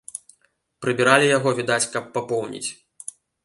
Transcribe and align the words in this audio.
Прыбіралі 0.85 1.29
яго, 1.37 1.49
відаць, 1.61 1.91
каб 1.95 2.03
папоўніць. 2.19 2.67